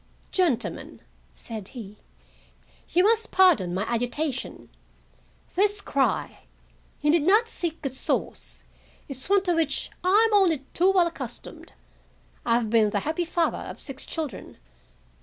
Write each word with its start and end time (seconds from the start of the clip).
"Gentlemen," 0.31 1.01
said 1.31 1.67
he, 1.77 1.99
"you 2.89 3.03
must 3.03 3.29
pardon 3.29 3.71
my 3.71 3.83
agitation. 3.83 4.69
This 5.53 5.79
cry—you 5.79 7.11
need 7.11 7.21
not 7.21 7.47
seek 7.47 7.77
its 7.85 7.99
source—is 7.99 9.29
one 9.29 9.43
to 9.43 9.53
which 9.53 9.91
I 10.03 10.27
am 10.27 10.33
only 10.35 10.65
too 10.73 10.91
well 10.91 11.05
accustomed. 11.05 11.73
I 12.43 12.55
have 12.55 12.71
been 12.71 12.89
the 12.89 13.01
happy 13.01 13.25
father 13.25 13.59
of 13.59 13.79
six 13.79 14.03
children. 14.03 14.57